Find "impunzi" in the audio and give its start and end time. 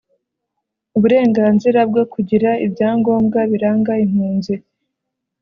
4.05-4.53